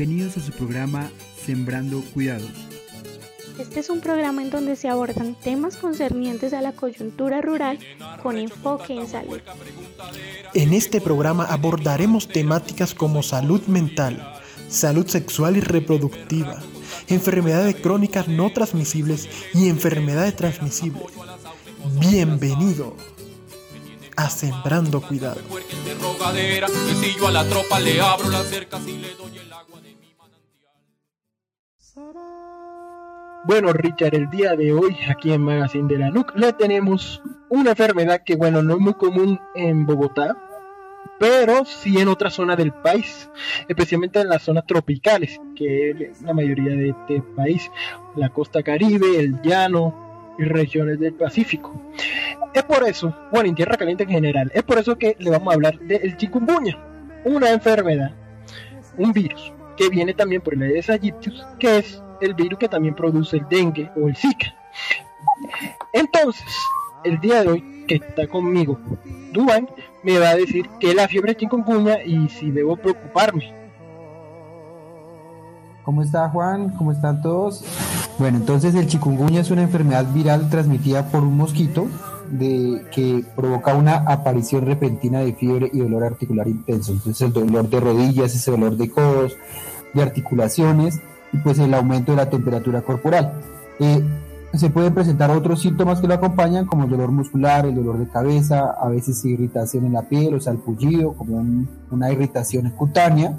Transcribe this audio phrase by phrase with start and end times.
[0.00, 1.10] Bienvenidos a su programa
[1.44, 2.50] Sembrando Cuidados.
[3.58, 7.78] Este es un programa en donde se abordan temas concernientes a la coyuntura rural
[8.22, 9.40] con enfoque en salud.
[10.54, 14.40] En este programa abordaremos temáticas como salud mental,
[14.70, 16.62] salud sexual y reproductiva,
[17.08, 21.04] enfermedades crónicas no transmisibles y enfermedades transmisibles.
[22.00, 22.96] Bienvenido
[24.16, 25.42] a Sembrando Cuidado.
[33.44, 37.70] Bueno, Richard, el día de hoy aquí en Magazine de la NUC le tenemos una
[37.70, 40.36] enfermedad que, bueno, no es muy común en Bogotá,
[41.18, 43.30] pero sí en otra zona del país,
[43.66, 47.70] especialmente en las zonas tropicales, que es la mayoría de este país,
[48.14, 51.72] la costa caribe, el llano y regiones del Pacífico.
[52.54, 55.50] Es por eso, bueno, en tierra caliente en general, es por eso que le vamos
[55.50, 56.78] a hablar del chikungunya,
[57.24, 58.12] una enfermedad,
[58.96, 62.94] un virus, que viene también por el Aedes aegyptius, que es el virus que también
[62.94, 64.54] produce el dengue o el zika.
[65.94, 66.44] Entonces,
[67.02, 68.78] el día de hoy que está conmigo,
[69.32, 69.70] Duan,
[70.02, 73.54] me va a decir que la fiebre chikungunya y si debo preocuparme.
[75.82, 76.76] ¿Cómo está Juan?
[76.76, 77.64] ¿Cómo están todos?
[78.18, 81.88] Bueno, entonces el chikungunya es una enfermedad viral transmitida por un mosquito
[82.30, 86.92] de, que provoca una aparición repentina de fiebre y dolor articular intenso.
[86.92, 89.36] Entonces el dolor de rodillas, ese dolor de codos,
[89.94, 91.00] de articulaciones
[91.32, 93.32] y pues el aumento de la temperatura corporal.
[93.78, 94.02] Eh,
[94.54, 98.08] se pueden presentar otros síntomas que lo acompañan, como el dolor muscular, el dolor de
[98.08, 101.44] cabeza, a veces irritación en la piel o salpullido, como
[101.90, 103.38] una irritación cutánea.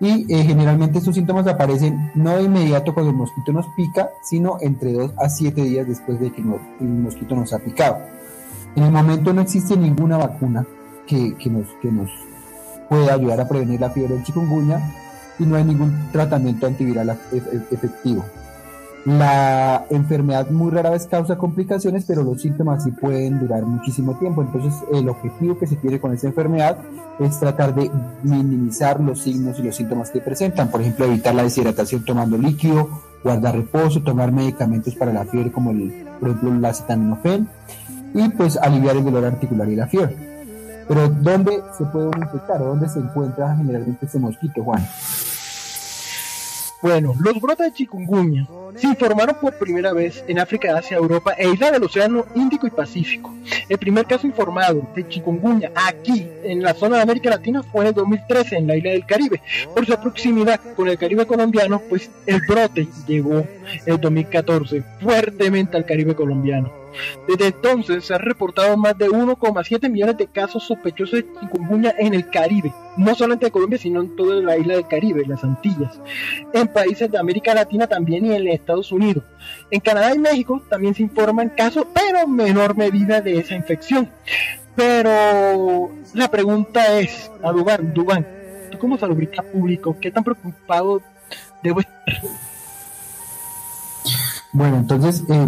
[0.00, 4.58] Y eh, generalmente estos síntomas aparecen no de inmediato cuando el mosquito nos pica, sino
[4.60, 7.98] entre 2 a 7 días después de que el mosquito nos ha picado.
[8.76, 10.66] En el momento no existe ninguna vacuna
[11.06, 12.10] que, que, nos, que nos
[12.88, 14.80] pueda ayudar a prevenir la fiebre del chikungunya,
[15.38, 17.18] y no hay ningún tratamiento antiviral
[17.70, 18.24] efectivo.
[19.04, 24.40] La enfermedad muy rara vez causa complicaciones, pero los síntomas sí pueden durar muchísimo tiempo.
[24.40, 26.78] Entonces, el objetivo que se tiene con esta enfermedad
[27.18, 27.90] es tratar de
[28.22, 30.70] minimizar los signos y los síntomas que presentan.
[30.70, 32.88] Por ejemplo, evitar la deshidratación tomando líquido,
[33.22, 37.48] guardar reposo, tomar medicamentos para la fiebre como el, por ejemplo el acetaminofén
[38.14, 40.16] y pues aliviar el dolor articular y la fiebre.
[40.86, 44.86] Pero ¿dónde se puede infectar o dónde se encuentra generalmente este mosquito, Juan?
[46.84, 51.48] Bueno, los brotes de chikungunya se informaron por primera vez en África, Asia, Europa e
[51.48, 53.34] islas del Océano Índico y Pacífico.
[53.70, 57.88] El primer caso informado de chikungunya aquí en la zona de América Latina fue en
[57.88, 59.40] el 2013 en la isla del Caribe.
[59.74, 63.46] Por su proximidad con el Caribe colombiano, pues el brote llegó
[63.86, 66.83] el 2014 fuertemente al Caribe colombiano.
[67.28, 72.14] Desde entonces se han reportado más de 1,7 millones de casos sospechosos de chikungunya en
[72.14, 76.00] el Caribe, no solamente en Colombia, sino en toda la isla del Caribe, las Antillas,
[76.52, 79.24] en países de América Latina también y en Estados Unidos.
[79.70, 84.10] En Canadá y México también se informan casos, pero en menor medida de esa infección.
[84.76, 88.26] Pero la pregunta es, a Dubán, Dubán,
[88.70, 91.00] tú como salubrista público, ¿qué tan preocupado
[91.62, 91.94] debo estar?
[94.52, 95.46] Bueno, entonces, eh,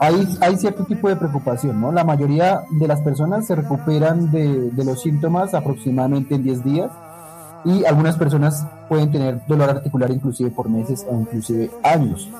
[0.00, 1.92] hay, cierto tipo de preocupación, ¿no?
[1.92, 6.90] La mayoría de las personas se recuperan de, los síntomas aproximadamente en 10 días
[7.66, 12.30] y algunas personas pueden tener dolor articular inclusive por meses o inclusive años.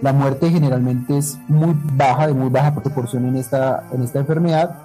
[0.00, 4.76] La muerte generalmente es muy baja, de muy baja proporción en esta, en esta enfermedad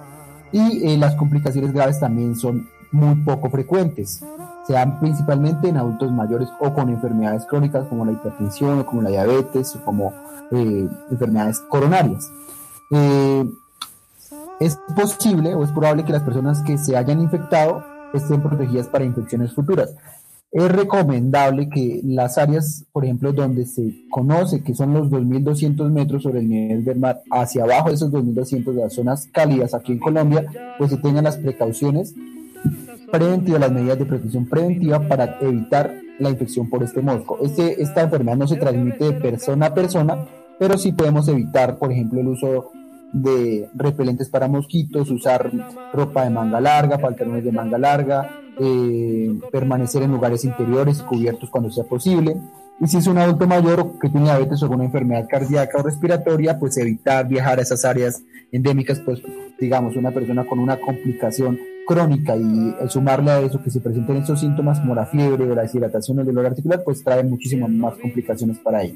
[0.50, 4.24] y eh, las complicaciones graves también son muy poco frecuentes.
[4.66, 9.02] Se dan principalmente en adultos mayores o con enfermedades crónicas como la hipertensión o como
[9.02, 10.12] la diabetes o como
[10.50, 12.30] eh, enfermedades coronarias.
[12.90, 13.44] Eh,
[14.60, 19.04] es posible o es probable que las personas que se hayan infectado estén protegidas para
[19.04, 19.94] infecciones futuras.
[20.52, 26.22] Es recomendable que las áreas, por ejemplo, donde se conoce que son los 2.200 metros
[26.22, 29.92] sobre el nivel del mar, hacia abajo de esos 2.200 de las zonas cálidas aquí
[29.92, 30.46] en Colombia,
[30.78, 32.14] pues se tengan las precauciones
[33.14, 37.38] preventivas, las medidas de protección preventiva para evitar la infección por este mosco.
[37.42, 40.26] Este, esta enfermedad no se transmite de persona a persona,
[40.58, 42.72] pero sí podemos evitar, por ejemplo, el uso
[43.12, 45.50] de repelentes para mosquitos, usar
[45.92, 51.70] ropa de manga larga, pantalones de manga larga, eh, permanecer en lugares interiores cubiertos cuando
[51.70, 52.36] sea posible.
[52.80, 56.58] Y si es un adulto mayor que tiene diabetes o alguna enfermedad cardíaca o respiratoria,
[56.58, 59.22] pues evitar viajar a esas áreas endémicas, pues
[59.60, 61.56] digamos, una persona con una complicación
[61.86, 65.62] crónica y sumarle a eso que se presenten esos síntomas como la fiebre o la
[65.62, 68.94] deshidratación o el dolor articular, pues trae muchísimas más complicaciones para ello.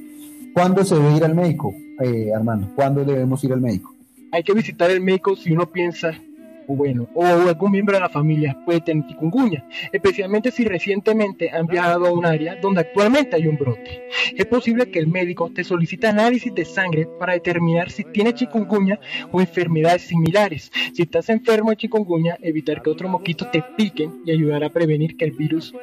[0.54, 2.68] ¿Cuándo se debe ir al médico, eh, Armando?
[2.74, 3.94] ¿Cuándo debemos ir al médico?
[4.32, 6.20] Hay que visitar el médico si uno piensa
[6.68, 11.66] o bueno, o algún miembro de la familia puede tener chikungunya, especialmente si recientemente han
[11.66, 14.08] viajado a un área donde actualmente hay un brote.
[14.36, 19.00] Es posible que el médico te solicite análisis de sangre para determinar si tiene chikungunya
[19.32, 20.70] o enfermedades similares.
[20.92, 25.16] Si estás enfermo de chikungunya, evitar que otros mosquitos te piquen y ayudar a prevenir
[25.16, 25.74] que el virus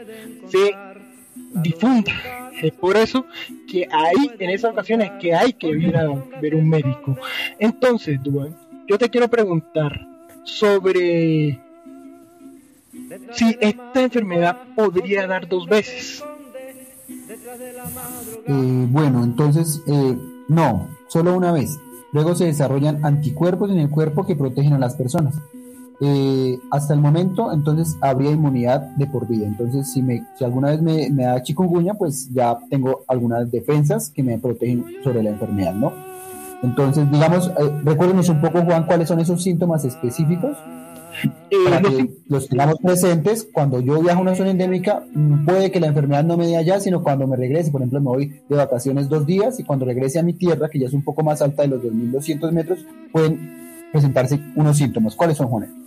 [0.48, 0.72] se
[1.64, 2.14] difunda.
[2.62, 3.26] Es por eso
[3.68, 6.08] que hay, en esas ocasiones, que hay que ir a
[6.40, 7.18] ver un médico.
[7.60, 8.56] Entonces, Duan,
[8.88, 10.15] yo te quiero preguntar
[10.46, 11.60] sobre
[13.34, 16.24] si esta enfermedad podría dar dos veces.
[18.48, 21.78] Eh, bueno, entonces, eh, no, solo una vez.
[22.14, 25.36] Luego se desarrollan anticuerpos en el cuerpo que protegen a las personas.
[26.02, 29.46] Eh, hasta el momento, entonces habría inmunidad de por vida.
[29.48, 34.10] Entonces, si, me, si alguna vez me, me da chikungunya, pues ya tengo algunas defensas
[34.10, 36.15] que me protegen sobre la enfermedad, ¿no?
[36.66, 40.58] Entonces, digamos, eh, recuérdenos un poco, Juan, cuáles son esos síntomas específicos
[41.24, 43.48] eh, para que los tengamos presentes.
[43.54, 46.58] Cuando yo viajo a una zona endémica, mm, puede que la enfermedad no me dé
[46.58, 47.72] allá, sino cuando me regrese.
[47.72, 50.80] Por ejemplo, me voy de vacaciones dos días y cuando regrese a mi tierra, que
[50.80, 52.80] ya es un poco más alta de los 2.200 metros,
[53.12, 55.16] pueden presentarse unos síntomas.
[55.16, 55.86] ¿Cuáles son, Juan?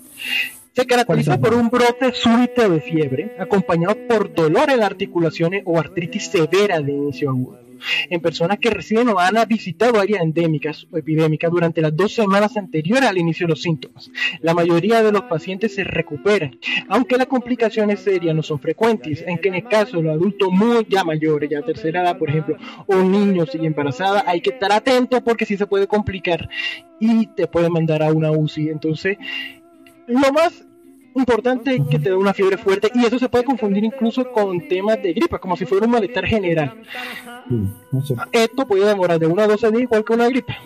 [0.74, 6.26] Se caracteriza por un brote súbito de fiebre, acompañado por dolor en articulaciones o artritis
[6.28, 7.67] severa de inicio agudo.
[8.10, 12.56] En personas que reciben o han visitado áreas endémicas o epidémicas durante las dos semanas
[12.56, 14.10] anteriores al inicio de los síntomas.
[14.40, 16.58] La mayoría de los pacientes se recuperan,
[16.88, 20.48] aunque las complicaciones serias no son frecuentes, en que en el caso de los adultos
[20.50, 24.72] muy ya mayores, ya tercera edad, por ejemplo, o niños y embarazada, hay que estar
[24.72, 26.48] atento porque sí se puede complicar
[27.00, 28.70] y te puede mandar a una UCI.
[28.70, 29.18] Entonces,
[30.06, 30.67] lo más
[31.18, 35.02] importante que te da una fiebre fuerte y eso se puede confundir incluso con temas
[35.02, 36.82] de gripa, como si fuera un malestar general.
[38.32, 40.56] Esto puede demorar de una a 12 días igual que una gripa,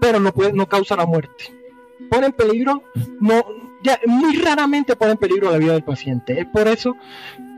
[0.00, 1.44] pero no, puede, no causa la muerte.
[2.10, 2.82] Pone en peligro,
[3.20, 3.44] no,
[3.82, 6.40] ya muy raramente pone en peligro la vida del paciente.
[6.40, 6.96] Es por eso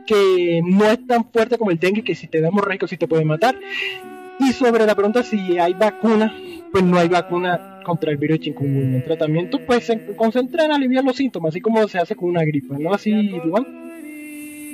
[0.06, 3.08] que no es tan fuerte como el dengue, que si te da hemorrágico sí te
[3.08, 3.58] puede matar.
[4.38, 6.34] Y sobre la pregunta si hay vacuna,
[6.72, 8.96] pues no hay vacuna contra el virus de chikungunya.
[8.96, 12.44] El tratamiento pues se concentra en aliviar los síntomas, así como se hace con una
[12.44, 12.92] gripa, ¿no?
[12.92, 13.66] Así, igual.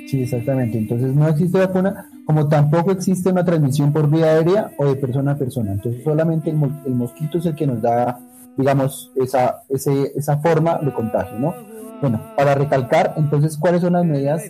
[0.07, 0.77] Sí, exactamente.
[0.77, 5.33] Entonces no existe vacuna, como tampoco existe una transmisión por vía aérea o de persona
[5.33, 5.73] a persona.
[5.73, 8.19] Entonces solamente el, el mosquito es el que nos da,
[8.57, 11.53] digamos, esa, ese, esa forma de contagio, ¿no?
[12.01, 14.41] Bueno, para recalcar, entonces, ¿cuáles son las medidas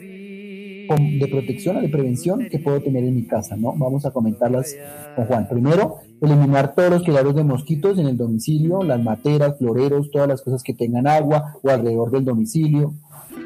[0.95, 3.73] de protección o de prevención que puedo tener en mi casa, ¿no?
[3.75, 4.75] Vamos a comentarlas
[5.15, 5.47] con Juan.
[5.47, 10.41] Primero, eliminar todos los criaderos de mosquitos en el domicilio, las materas, floreros, todas las
[10.41, 12.93] cosas que tengan agua o alrededor del domicilio.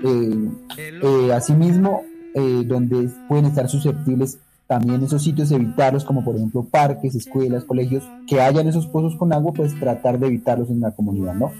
[0.03, 0.49] Eh,
[0.79, 2.01] eh, asimismo,
[2.33, 8.03] eh, donde pueden estar susceptibles también esos sitios, evitarlos, como por ejemplo parques, escuelas, colegios,
[8.27, 11.51] que hayan esos pozos con agua, pues tratar de evitarlos en la comunidad, ¿no?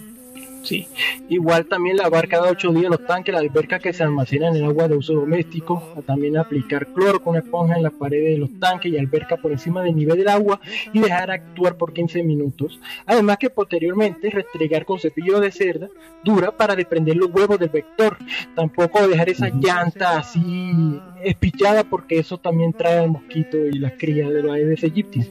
[0.63, 0.88] Sí,
[1.27, 4.88] igual también lavar cada ocho días los tanques, las albercas que se almacenan en agua
[4.88, 8.98] de uso doméstico, también aplicar cloro con esponja en las paredes de los tanques y
[8.98, 10.62] albercas por encima del nivel del agua
[10.94, 12.80] y dejar actuar por 15 minutos.
[13.06, 15.89] Además que posteriormente restregar con cepillo de cerda
[16.24, 18.18] dura para desprender los huevos del vector.
[18.56, 20.71] Tampoco dejar esa llanta así
[21.24, 25.21] espichada porque eso también trae al mosquito y las crías de los Aedes aegypti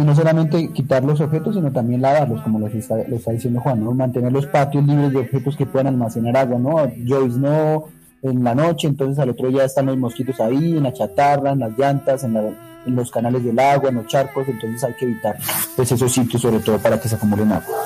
[0.00, 3.60] y no solamente quitar los objetos, sino también lavarlos, como lo está, lo está diciendo
[3.60, 3.92] Juan, ¿no?
[3.92, 6.90] mantener los patios libres de objetos que puedan almacenar agua, ¿no?
[7.06, 7.84] Joyce no
[8.22, 11.58] en la noche, entonces al otro día están los mosquitos ahí, en la chatarra, en
[11.58, 15.36] las llantas, en, en los canales del agua, en los charcos, entonces hay que evitar
[15.76, 17.76] pues, esos sitios, sobre todo para que se acumulen agua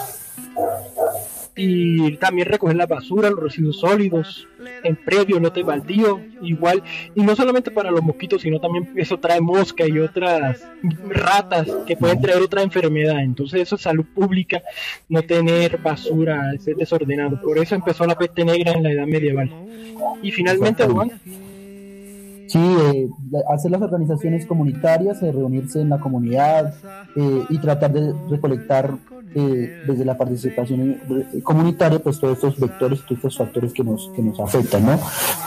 [1.56, 4.48] y también recoger la basura, los residuos sólidos,
[4.82, 6.82] en previo, no te baldío, igual,
[7.14, 10.62] y no solamente para los mosquitos, sino también eso trae mosca y otras
[11.08, 14.62] ratas que pueden traer otra enfermedad, entonces eso es salud pública,
[15.08, 19.50] no tener basura, ser desordenado, por eso empezó la peste negra en la edad medieval.
[20.22, 21.12] Y finalmente, Juan.
[22.46, 23.08] Sí, eh,
[23.52, 26.74] hacer las organizaciones comunitarias, eh, reunirse en la comunidad
[27.16, 28.96] eh, y tratar de recolectar
[29.34, 31.00] eh, desde la participación
[31.42, 34.98] comunitaria, pues todos estos vectores, todos estos factores que nos, que nos afectan, ¿no?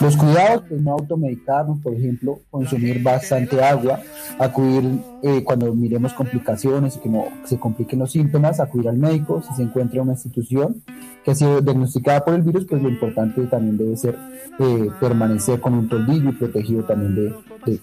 [0.01, 4.01] Los cuidados, pues no automedicarnos, por ejemplo, consumir bastante agua,
[4.39, 9.41] acudir eh, cuando miremos complicaciones y que no se compliquen los síntomas, acudir al médico,
[9.41, 10.84] si se encuentra una institución
[11.24, 14.17] que ha sido diagnosticada por el virus, pues lo importante también debe ser
[14.60, 17.79] eh, permanecer con un toldillo y protegido también de,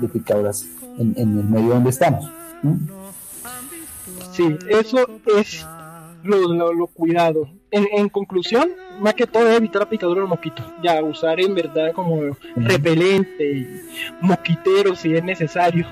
[0.00, 0.66] de, picaduras
[0.98, 2.30] en, el medio donde estamos.
[4.32, 5.66] Sí, eso es
[6.22, 7.48] lo, lo, cuidado.
[7.70, 10.64] En, conclusión, más que todo es evitar la picadura de los mosquitos.
[10.82, 13.66] Ya, usar en verdad como repelente y
[14.20, 15.86] mosquitero si es necesario.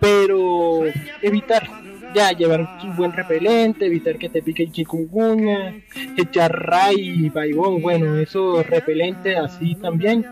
[0.00, 0.84] Pero
[1.20, 1.68] evitar,
[2.14, 5.82] ya llevar un buen repelente, evitar que te pique el chikungunya,
[6.16, 10.24] echar ray y baibón, bueno, eso repelente así también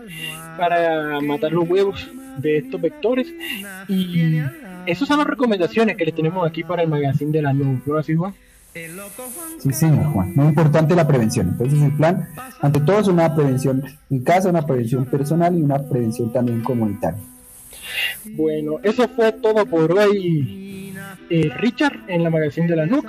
[0.57, 3.27] para matar los huevos de estos vectores
[3.87, 4.39] y
[4.85, 7.97] esas son las recomendaciones que le tenemos aquí para el magazine de la nube, ¿no
[7.97, 8.33] así Juan?
[9.59, 10.33] Sí, señor Juan.
[10.35, 11.49] Muy importante la prevención.
[11.49, 12.29] Entonces, el plan,
[12.61, 17.19] ante todo, es una prevención en casa, una prevención personal y una prevención también comunitaria.
[18.25, 20.95] Bueno, eso fue todo por hoy,
[21.29, 23.05] eh, Richard, en la magazine de la NUC.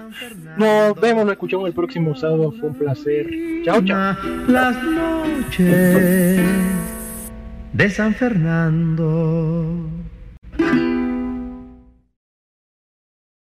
[0.59, 2.52] Nos vemos, nos escuchamos el próximo sábado.
[2.59, 3.31] Fue un placer.
[3.64, 4.17] Chao, chao.
[4.49, 6.41] Las noches
[7.73, 9.79] de San Fernando.